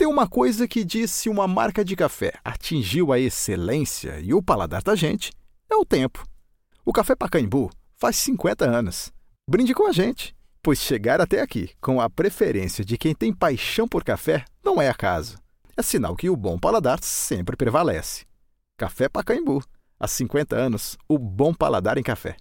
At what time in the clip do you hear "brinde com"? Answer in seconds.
9.46-9.86